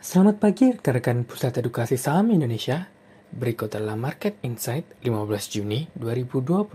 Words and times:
Selamat 0.00 0.40
pagi 0.40 0.72
rekan-rekan 0.72 1.28
Pusat 1.28 1.60
Edukasi 1.60 2.00
Saham 2.00 2.32
Indonesia. 2.32 2.88
Berikut 3.36 3.68
adalah 3.76 4.00
Market 4.00 4.40
Insight 4.40 4.88
15 5.04 5.28
Juni 5.52 5.92
2021. 5.92 6.72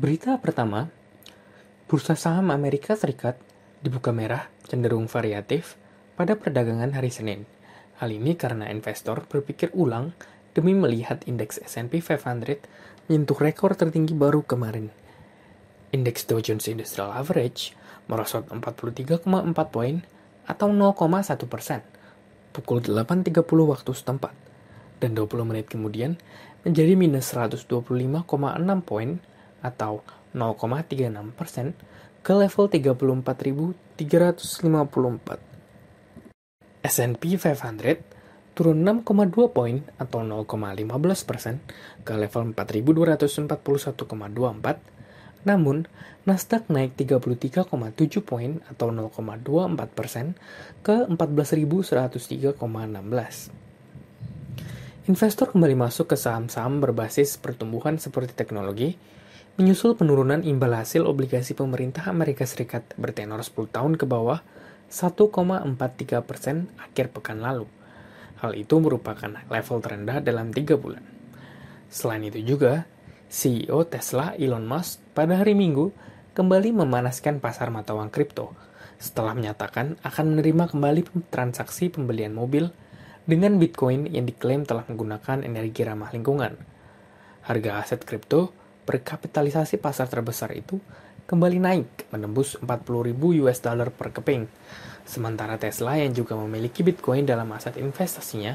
Berita 0.00 0.40
pertama, 0.40 0.88
Bursa 1.84 2.16
Saham 2.16 2.48
Amerika 2.48 2.96
Serikat 2.96 3.36
dibuka 3.84 4.08
merah 4.08 4.48
cenderung 4.64 5.04
variatif 5.04 5.76
pada 6.16 6.32
perdagangan 6.32 6.96
hari 6.96 7.12
Senin. 7.12 7.44
Hal 8.00 8.08
ini 8.08 8.40
karena 8.40 8.72
investor 8.72 9.28
berpikir 9.28 9.68
ulang 9.76 10.16
demi 10.56 10.72
melihat 10.72 11.28
indeks 11.28 11.60
S&P 11.60 12.00
500 12.00 13.04
menyentuh 13.04 13.36
rekor 13.36 13.76
tertinggi 13.76 14.16
baru 14.16 14.40
kemarin. 14.48 14.88
Indeks 15.92 16.24
Dow 16.24 16.40
Jones 16.40 16.72
Industrial 16.72 17.12
Average 17.12 17.76
merosot 18.08 18.48
43,4 18.48 19.28
poin 19.68 20.16
atau 20.46 20.70
0,1 20.70 21.50
persen 21.50 21.82
pukul 22.56 22.80
8.30 22.80 23.44
waktu 23.44 23.92
setempat 23.92 24.32
dan 25.02 25.10
20 25.12 25.44
menit 25.44 25.68
kemudian 25.68 26.16
menjadi 26.64 26.96
minus 26.96 27.36
125,6 27.36 27.68
poin 28.82 29.20
atau 29.60 30.00
0,36 30.32 31.36
persen 31.36 31.76
ke 32.24 32.32
level 32.34 32.66
34.354. 32.66 35.38
S&P 36.86 37.22
500 37.38 38.02
turun 38.56 38.78
6,2 38.82 39.52
poin 39.52 39.84
atau 40.00 40.24
0,15 40.24 41.28
persen 41.28 41.60
ke 42.02 42.16
level 42.16 42.56
4.241,24 42.56 44.95
namun, 45.46 45.86
Nasdaq 46.26 46.66
naik 46.66 46.98
33,7 46.98 47.70
poin 48.26 48.58
atau 48.66 48.90
0,24 48.90 49.78
persen 49.94 50.34
ke 50.82 51.06
14.103,16. 51.06 52.58
Investor 55.06 55.54
kembali 55.54 55.78
masuk 55.78 56.10
ke 56.10 56.16
saham-saham 56.18 56.82
berbasis 56.82 57.38
pertumbuhan 57.38 57.94
seperti 57.94 58.34
teknologi, 58.34 58.98
menyusul 59.54 59.94
penurunan 59.94 60.42
imbal 60.42 60.74
hasil 60.74 61.06
obligasi 61.06 61.54
pemerintah 61.54 62.10
Amerika 62.10 62.42
Serikat 62.42 62.82
bertenor 62.98 63.38
10 63.38 63.70
tahun 63.70 63.94
ke 63.94 64.02
bawah 64.02 64.42
1,43 64.90 66.26
persen 66.26 66.66
akhir 66.74 67.14
pekan 67.14 67.38
lalu. 67.38 67.70
Hal 68.42 68.58
itu 68.58 68.82
merupakan 68.82 69.30
level 69.46 69.78
terendah 69.78 70.18
dalam 70.18 70.50
tiga 70.50 70.74
bulan. 70.74 71.06
Selain 71.86 72.26
itu 72.26 72.42
juga, 72.42 72.90
CEO 73.26 73.82
Tesla 73.90 74.38
Elon 74.38 74.62
Musk 74.62 75.02
pada 75.10 75.34
hari 75.34 75.58
Minggu 75.58 75.90
kembali 76.38 76.70
memanaskan 76.70 77.42
pasar 77.42 77.74
mata 77.74 77.90
uang 77.90 78.14
kripto 78.14 78.54
setelah 79.02 79.34
menyatakan 79.34 79.98
akan 80.06 80.36
menerima 80.36 80.70
kembali 80.70 81.00
transaksi 81.28 81.90
pembelian 81.90 82.32
mobil 82.32 82.70
dengan 83.26 83.58
Bitcoin 83.58 84.06
yang 84.06 84.30
diklaim 84.30 84.62
telah 84.62 84.86
menggunakan 84.86 85.42
energi 85.42 85.82
ramah 85.82 86.14
lingkungan. 86.14 86.54
Harga 87.50 87.70
aset 87.82 88.06
kripto 88.06 88.54
berkapitalisasi 88.86 89.82
pasar 89.82 90.06
terbesar 90.06 90.54
itu 90.54 90.78
kembali 91.26 91.58
naik 91.58 92.06
menembus 92.14 92.54
40.000 92.62 93.42
US 93.42 93.58
dollar 93.58 93.90
per 93.90 94.14
keping. 94.14 94.46
Sementara 95.02 95.58
Tesla 95.58 95.98
yang 95.98 96.14
juga 96.14 96.38
memiliki 96.38 96.86
Bitcoin 96.86 97.26
dalam 97.26 97.50
aset 97.50 97.74
investasinya 97.82 98.54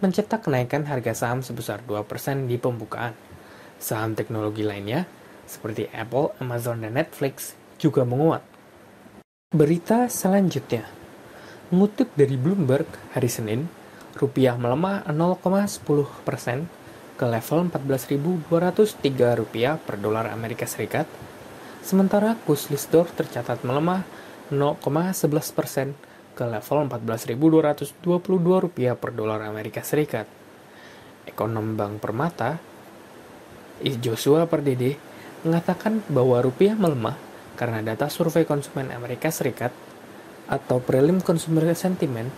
mencetak 0.00 0.48
kenaikan 0.48 0.88
harga 0.88 1.12
saham 1.12 1.44
sebesar 1.44 1.84
2% 1.84 2.48
di 2.48 2.56
pembukaan. 2.56 3.35
Saham 3.76 4.16
teknologi 4.16 4.64
lainnya, 4.64 5.04
seperti 5.44 5.86
Apple, 5.92 6.32
Amazon, 6.42 6.82
dan 6.82 6.96
Netflix, 6.96 7.54
juga 7.76 8.02
menguat. 8.02 8.42
Berita 9.52 10.10
selanjutnya, 10.10 10.88
mengutip 11.70 12.10
dari 12.18 12.34
Bloomberg 12.34 12.88
hari 13.12 13.30
Senin, 13.30 13.68
rupiah 14.16 14.56
melemah 14.56 15.06
0,10 15.06 16.24
persen 16.24 16.66
ke 17.16 17.24
level 17.24 17.72
14.203 17.72 19.40
rupiah 19.40 19.80
per 19.80 19.96
dolar 19.96 20.28
Amerika 20.28 20.68
Serikat, 20.68 21.08
sementara 21.80 22.36
kurs 22.44 22.68
Lisdor 22.68 23.08
tercatat 23.12 23.64
melemah 23.64 24.04
0,11 24.52 25.56
persen 25.56 25.88
ke 26.36 26.44
level 26.44 26.86
14.222 26.92 28.04
rupiah 28.60 28.94
per 28.94 29.16
dolar 29.16 29.40
Amerika 29.48 29.80
Serikat. 29.80 30.28
Ekonom 31.26 31.74
Bank 31.74 31.98
Permata 31.98 32.75
Joshua 33.84 34.48
Pardede 34.48 34.96
mengatakan 35.44 36.00
bahwa 36.08 36.40
rupiah 36.40 36.72
melemah 36.72 37.20
karena 37.60 37.84
data 37.84 38.08
survei 38.08 38.48
konsumen 38.48 38.88
Amerika 38.88 39.28
Serikat 39.28 39.72
atau 40.48 40.80
Prelim 40.80 41.20
Consumer 41.20 41.68
Sentiment 41.76 42.32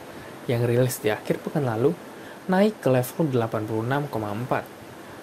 yang 0.50 0.64
rilis 0.64 0.98
di 0.98 1.12
akhir 1.12 1.44
pekan 1.44 1.68
lalu 1.68 1.92
naik 2.48 2.80
ke 2.82 2.88
level 2.88 3.28
86,4. 3.30 4.08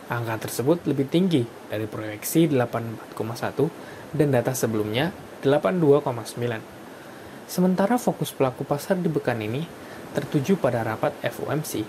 Angka 0.06 0.36
tersebut 0.38 0.86
lebih 0.86 1.10
tinggi 1.10 1.42
dari 1.66 1.90
proyeksi 1.90 2.46
84,1 2.54 4.14
dan 4.14 4.28
data 4.30 4.54
sebelumnya 4.54 5.10
82,9. 5.42 7.50
Sementara 7.50 7.98
fokus 7.98 8.30
pelaku 8.30 8.62
pasar 8.64 9.02
di 9.02 9.10
pekan 9.10 9.42
ini 9.42 9.66
tertuju 10.14 10.62
pada 10.62 10.86
rapat 10.86 11.18
FOMC. 11.26 11.82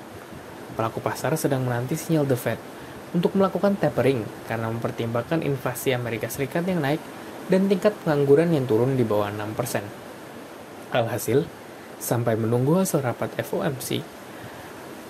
Pelaku 0.75 0.98
pasar 1.04 1.37
sedang 1.37 1.69
menanti 1.69 1.97
sinyal 1.97 2.25
The 2.25 2.38
Fed 2.41 2.60
untuk 3.15 3.39
melakukan 3.39 3.78
tapering 3.78 4.27
karena 4.50 4.67
mempertimbangkan 4.72 5.44
inflasi 5.47 5.94
Amerika 5.94 6.27
Serikat 6.27 6.67
yang 6.67 6.83
naik 6.83 6.99
dan 7.47 7.71
tingkat 7.71 7.94
pengangguran 8.03 8.50
yang 8.50 8.67
turun 8.67 8.99
di 8.99 9.06
bawah 9.06 9.31
6%. 9.31 10.94
Alhasil, 10.94 11.47
sampai 12.03 12.34
menunggu 12.34 12.78
hasil 12.83 13.03
rapat 13.03 13.34
FOMC, 13.43 14.03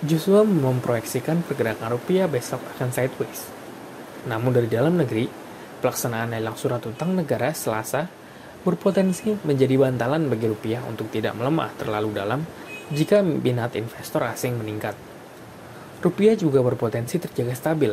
Joshua 0.05 0.45
memproyeksikan 0.45 1.41
pergerakan 1.41 1.97
rupiah 1.97 2.29
besok 2.29 2.61
akan 2.77 2.93
sideways. 2.93 3.49
Namun 4.28 4.53
dari 4.53 4.69
dalam 4.69 5.01
negeri, 5.01 5.25
pelaksanaan 5.81 6.37
lelang 6.37 6.59
surat 6.59 6.84
utang 6.84 7.17
negara 7.17 7.57
Selasa 7.57 8.05
berpotensi 8.61 9.33
menjadi 9.47 9.78
bantalan 9.78 10.28
bagi 10.28 10.51
rupiah 10.51 10.84
untuk 10.84 11.09
tidak 11.09 11.39
melemah 11.39 11.73
terlalu 11.81 12.13
dalam 12.13 12.43
jika 12.93 13.23
minat 13.23 13.73
investor 13.78 14.27
asing 14.27 14.59
meningkat. 14.59 15.16
Rupiah 15.97 16.37
juga 16.37 16.61
berpotensi 16.61 17.17
terjaga 17.17 17.57
stabil. 17.57 17.89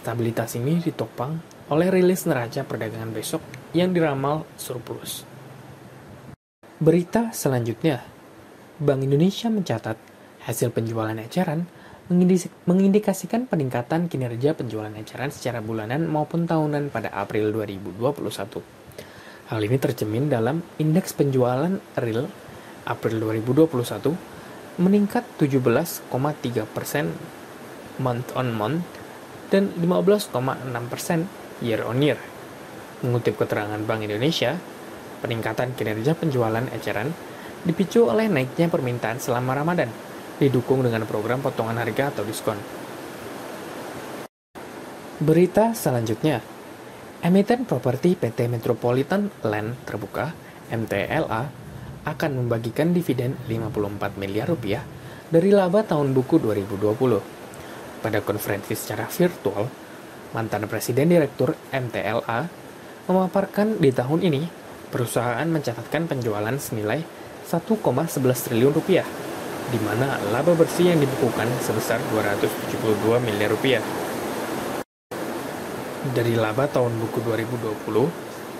Stabilitas 0.00 0.56
ini 0.56 0.80
ditopang 0.80 1.36
oleh 1.68 1.92
rilis 1.92 2.24
neraca 2.24 2.64
perdagangan 2.64 3.12
besok 3.12 3.44
yang 3.76 3.92
diramal 3.92 4.48
surplus. 4.56 5.28
Berita 6.80 7.28
selanjutnya, 7.36 8.00
Bank 8.80 9.04
Indonesia 9.04 9.52
mencatat 9.52 10.00
hasil 10.48 10.72
penjualan 10.72 11.12
eceran 11.20 11.68
mengindikasikan 12.64 13.44
peningkatan 13.44 14.08
kinerja 14.08 14.56
penjualan 14.56 14.96
eceran 14.96 15.28
secara 15.28 15.60
bulanan 15.60 16.08
maupun 16.08 16.48
tahunan 16.48 16.88
pada 16.88 17.12
April 17.12 17.52
2021. 17.52 19.52
Hal 19.52 19.60
ini 19.60 19.76
tercemin 19.76 20.32
dalam 20.32 20.64
indeks 20.80 21.12
penjualan 21.12 21.76
real 22.00 22.24
April 22.88 23.20
2021 23.20 24.37
meningkat 24.78 25.26
17,3 25.42 26.06
persen 26.70 27.10
month 27.98 28.30
on 28.38 28.54
month 28.54 28.86
dan 29.50 29.74
15,6 29.74 30.30
persen 30.86 31.26
year 31.58 31.82
on 31.82 31.98
year. 31.98 32.18
Mengutip 33.02 33.38
keterangan 33.38 33.78
Bank 33.82 34.06
Indonesia, 34.06 34.58
peningkatan 35.22 35.74
kinerja 35.74 36.14
penjualan 36.14 36.62
eceran 36.70 37.10
dipicu 37.66 38.06
oleh 38.06 38.30
naiknya 38.30 38.70
permintaan 38.70 39.18
selama 39.18 39.58
Ramadan, 39.58 39.90
didukung 40.38 40.86
dengan 40.86 41.02
program 41.10 41.42
potongan 41.42 41.78
harga 41.82 42.14
atau 42.14 42.22
diskon. 42.22 42.58
Berita 45.18 45.74
selanjutnya, 45.74 46.38
emiten 47.26 47.66
properti 47.66 48.14
PT 48.14 48.46
Metropolitan 48.46 49.34
Land 49.42 49.82
Terbuka 49.82 50.30
(MTLA) 50.70 51.67
akan 52.08 52.44
membagikan 52.44 52.96
dividen 52.96 53.36
54 53.44 54.16
miliar 54.16 54.48
rupiah 54.48 54.80
dari 55.28 55.52
laba 55.52 55.84
tahun 55.84 56.16
buku 56.16 56.40
2020. 56.40 58.00
Pada 58.00 58.18
konferensi 58.24 58.72
secara 58.72 59.04
virtual, 59.10 59.68
mantan 60.32 60.64
Presiden 60.70 61.12
Direktur 61.12 61.52
MTLA 61.68 62.40
memaparkan 63.08 63.76
di 63.76 63.90
tahun 63.92 64.20
ini 64.24 64.42
perusahaan 64.88 65.44
mencatatkan 65.44 66.08
penjualan 66.08 66.56
senilai 66.56 67.04
1,11 67.48 68.20
triliun 68.20 68.72
rupiah, 68.72 69.04
di 69.68 69.80
mana 69.80 70.20
laba 70.32 70.52
bersih 70.56 70.92
yang 70.92 71.00
dibukukan 71.00 71.48
sebesar 71.64 72.00
272 72.12 73.20
miliar 73.24 73.52
rupiah. 73.52 73.84
Dari 76.08 76.36
laba 76.36 76.64
tahun 76.68 76.96
buku 77.04 77.20
2020 77.20 78.08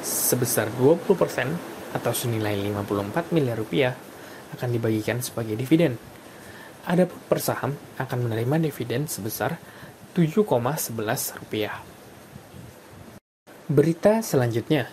sebesar 0.04 0.68
20 0.76 1.16
persen 1.16 1.77
atau 1.94 2.12
senilai 2.12 2.56
54 2.58 3.32
miliar 3.32 3.56
rupiah 3.56 3.94
akan 4.56 4.68
dibagikan 4.72 5.20
sebagai 5.20 5.54
dividen. 5.56 5.96
Adapun 6.88 7.20
per 7.28 7.38
saham 7.40 7.76
akan 8.00 8.18
menerima 8.28 8.70
dividen 8.70 9.04
sebesar 9.04 9.60
7,11 10.16 11.38
rupiah. 11.44 11.76
Berita 13.68 14.24
selanjutnya, 14.24 14.88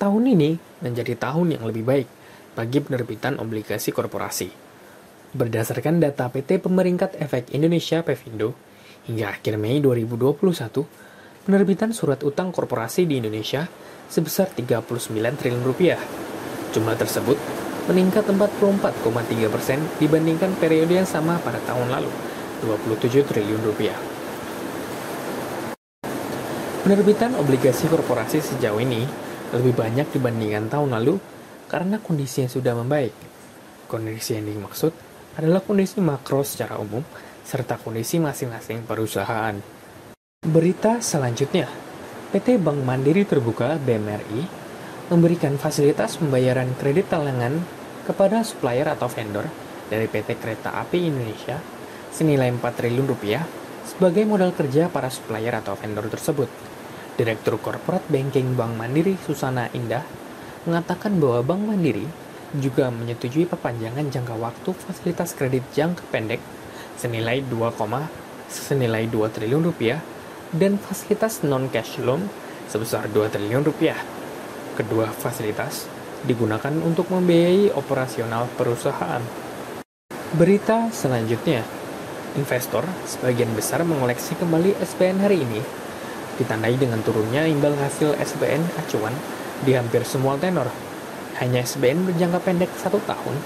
tahun 0.00 0.24
ini 0.32 0.56
menjadi 0.80 1.12
tahun 1.20 1.60
yang 1.60 1.68
lebih 1.68 1.84
baik 1.84 2.08
bagi 2.56 2.80
penerbitan 2.80 3.36
obligasi 3.36 3.92
korporasi. 3.92 4.48
Berdasarkan 5.36 6.00
data 6.00 6.28
PT 6.32 6.64
Pemeringkat 6.64 7.20
Efek 7.20 7.52
Indonesia 7.52 8.00
Pevindo, 8.00 8.56
hingga 9.04 9.36
akhir 9.36 9.60
Mei 9.60 9.80
2021, 9.84 11.11
penerbitan 11.42 11.90
surat 11.90 12.22
utang 12.22 12.54
korporasi 12.54 13.02
di 13.02 13.18
Indonesia 13.18 13.66
sebesar 14.06 14.54
39 14.54 15.10
triliun 15.10 15.64
rupiah. 15.66 15.98
Jumlah 16.70 16.94
tersebut 16.94 17.34
meningkat 17.90 18.30
44,3 18.30 19.50
persen 19.50 19.82
dibandingkan 19.98 20.54
periode 20.62 21.02
yang 21.02 21.08
sama 21.08 21.42
pada 21.42 21.58
tahun 21.66 21.90
lalu, 21.90 22.10
27 22.62 23.26
triliun 23.26 23.62
rupiah. 23.66 23.98
Penerbitan 26.82 27.34
obligasi 27.38 27.86
korporasi 27.86 28.42
sejauh 28.42 28.78
ini 28.82 29.06
lebih 29.54 29.74
banyak 29.74 30.10
dibandingkan 30.14 30.66
tahun 30.66 30.94
lalu 30.98 31.18
karena 31.66 31.98
kondisi 31.98 32.46
yang 32.46 32.50
sudah 32.50 32.74
membaik. 32.74 33.14
Kondisi 33.86 34.38
yang 34.38 34.46
dimaksud 34.46 34.90
adalah 35.38 35.62
kondisi 35.62 35.98
makro 36.02 36.42
secara 36.42 36.78
umum 36.78 37.02
serta 37.42 37.78
kondisi 37.78 38.18
masing-masing 38.18 38.86
perusahaan. 38.86 39.81
Berita 40.42 40.98
selanjutnya, 40.98 41.70
PT 42.34 42.58
Bank 42.58 42.82
Mandiri 42.82 43.22
Terbuka 43.22 43.78
BMRI 43.78 44.42
memberikan 45.06 45.54
fasilitas 45.54 46.18
pembayaran 46.18 46.66
kredit 46.82 47.14
talangan 47.14 47.62
kepada 48.02 48.42
supplier 48.42 48.90
atau 48.90 49.06
vendor 49.06 49.46
dari 49.86 50.10
PT 50.10 50.42
Kereta 50.42 50.74
Api 50.82 50.98
Indonesia 50.98 51.62
senilai 52.10 52.50
4 52.50 52.58
triliun 52.58 53.06
rupiah 53.06 53.46
sebagai 53.86 54.26
modal 54.26 54.50
kerja 54.50 54.90
para 54.90 55.14
supplier 55.14 55.54
atau 55.54 55.78
vendor 55.78 56.10
tersebut. 56.10 56.50
Direktur 57.14 57.62
Corporate 57.62 58.10
Banking 58.10 58.58
Bank 58.58 58.74
Mandiri 58.74 59.14
Susana 59.22 59.70
Indah 59.70 60.02
mengatakan 60.66 61.22
bahwa 61.22 61.54
Bank 61.54 61.70
Mandiri 61.70 62.10
juga 62.58 62.90
menyetujui 62.90 63.46
perpanjangan 63.46 64.10
jangka 64.10 64.34
waktu 64.34 64.74
fasilitas 64.74 65.38
kredit 65.38 65.62
jangka 65.70 66.02
pendek 66.10 66.42
senilai 66.98 67.46
2, 67.46 67.62
senilai 68.50 69.06
2 69.06 69.34
triliun 69.38 69.70
rupiah 69.70 70.02
dan 70.52 70.76
fasilitas 70.76 71.40
non-cash 71.44 72.00
loan 72.04 72.28
sebesar 72.68 73.08
2 73.08 73.32
triliun 73.32 73.64
rupiah. 73.64 73.96
Kedua 74.76 75.08
fasilitas 75.08 75.88
digunakan 76.24 76.72
untuk 76.84 77.08
membiayai 77.12 77.72
operasional 77.74 78.48
perusahaan. 78.56 79.20
Berita 80.32 80.88
selanjutnya, 80.88 81.60
investor 82.36 82.84
sebagian 83.04 83.52
besar 83.52 83.84
mengoleksi 83.84 84.32
kembali 84.40 84.80
SBN 84.80 85.18
hari 85.20 85.44
ini, 85.44 85.60
ditandai 86.40 86.80
dengan 86.80 87.04
turunnya 87.04 87.44
imbal 87.44 87.76
hasil 87.76 88.16
SBN 88.16 88.64
acuan 88.80 89.12
di 89.64 89.76
hampir 89.76 90.00
semua 90.08 90.40
tenor 90.40 90.68
hanya 91.40 91.64
SBN 91.64 92.06
berjangka 92.08 92.40
pendek 92.44 92.70
satu 92.78 93.02
tahun 93.04 93.36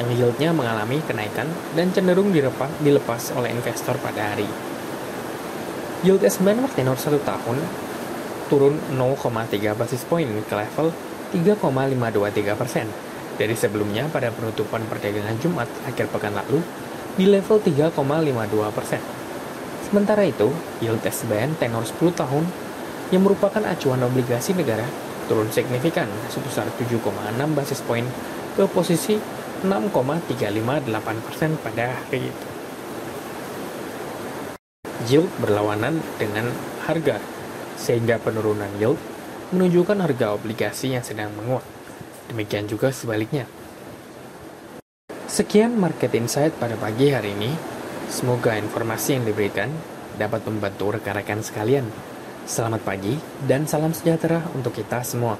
yang 0.00 0.08
yieldnya 0.14 0.50
mengalami 0.56 1.04
kenaikan 1.04 1.44
dan 1.76 1.92
cenderung 1.92 2.32
dilepas 2.32 3.22
oleh 3.36 3.52
investor 3.52 3.92
pada 4.00 4.34
hari. 4.34 4.48
Yield 6.02 6.18
SBN 6.18 6.66
bertenor 6.66 6.98
satu 6.98 7.22
tahun 7.22 7.62
turun 8.50 8.74
0,3 8.98 9.54
basis 9.78 10.02
poin 10.02 10.26
ke 10.26 10.50
level 10.50 10.90
3,523 11.30 12.58
persen 12.58 12.90
dari 13.38 13.54
sebelumnya 13.54 14.10
pada 14.10 14.34
penutupan 14.34 14.82
perdagangan 14.90 15.38
Jumat 15.38 15.70
akhir 15.86 16.10
pekan 16.10 16.34
lalu 16.34 16.58
di 17.14 17.30
level 17.30 17.62
3,52 17.62 17.94
persen. 18.74 18.98
Sementara 19.86 20.26
itu, 20.26 20.50
yield 20.82 21.06
SBN 21.06 21.62
tenor 21.62 21.86
10 21.86 22.18
tahun 22.18 22.50
yang 23.14 23.22
merupakan 23.22 23.62
acuan 23.62 24.02
obligasi 24.02 24.58
negara 24.58 24.90
turun 25.30 25.54
signifikan 25.54 26.10
sebesar 26.26 26.66
7,6 26.82 26.98
basis 27.54 27.78
poin 27.86 28.02
ke 28.58 28.66
posisi 28.66 29.22
6,358% 29.62 31.62
pada 31.62 31.94
hari 31.94 32.26
itu. 32.26 32.61
Yield 35.08 35.30
berlawanan 35.42 35.98
dengan 36.20 36.50
harga, 36.86 37.18
sehingga 37.78 38.22
penurunan 38.22 38.70
yield 38.78 38.98
menunjukkan 39.50 39.98
harga 39.98 40.36
obligasi 40.36 40.94
yang 40.94 41.04
sedang 41.04 41.34
menguat. 41.34 41.64
Demikian 42.30 42.70
juga 42.70 42.94
sebaliknya. 42.94 43.44
Sekian 45.26 45.74
market 45.80 46.12
insight 46.14 46.54
pada 46.60 46.76
pagi 46.76 47.10
hari 47.10 47.34
ini. 47.34 47.50
Semoga 48.12 48.54
informasi 48.60 49.16
yang 49.16 49.24
diberikan 49.24 49.72
dapat 50.20 50.44
membantu 50.44 50.92
rekan-rekan 50.92 51.40
sekalian 51.40 51.88
Selamat 52.42 52.82
pagi 52.82 53.14
dan 53.46 53.70
salam 53.70 53.94
sejahtera 53.94 54.42
untuk 54.58 54.74
kita 54.74 55.06
semua. 55.06 55.38